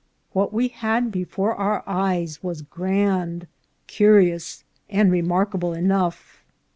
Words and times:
What 0.33 0.51
we 0.51 0.69
had 0.69 1.11
before 1.11 1.53
our 1.53 1.83
eyes 1.85 2.41
was 2.41 2.63
grand, 2.63 3.45
curious, 3.85 4.63
and 4.89 5.11
remarkable 5.11 5.73
enough. 5.73 6.41